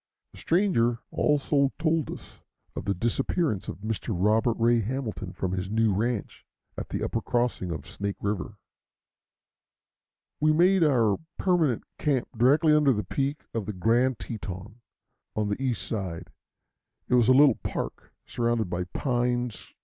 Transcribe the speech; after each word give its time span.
The 0.33 0.39
stranger 0.39 0.97
also 1.11 1.73
told 1.77 2.09
us 2.09 2.41
of 2.75 2.85
the 2.85 2.95
disappearance 2.95 3.67
of 3.67 3.81
Mr. 3.81 4.15
Robert 4.19 4.55
Ray 4.57 4.79
Hamilton 4.81 5.31
from 5.31 5.51
his 5.51 5.69
new 5.69 5.93
ranch 5.93 6.43
at 6.75 6.89
the 6.89 7.03
upper 7.03 7.21
crossing 7.21 7.69
of 7.71 7.85
Snake 7.85 8.15
River. 8.19 8.57
We 10.39 10.53
made 10.53 10.83
our 10.83 11.19
permanent 11.37 11.83
camp 11.99 12.29
directly 12.35 12.73
under 12.73 12.93
the 12.93 13.03
peak 13.03 13.43
of 13.53 13.67
the 13.67 13.73
Grand 13.73 14.17
Teton, 14.17 14.81
on 15.35 15.49
the 15.49 15.61
east 15.61 15.83
side. 15.83 16.31
It 17.07 17.13
was 17.13 17.29
in 17.29 17.35
a 17.35 17.37
little 17.37 17.59
park 17.61 18.11
surrounded 18.25 18.71
by 18.71 18.85
pines. 18.85 19.71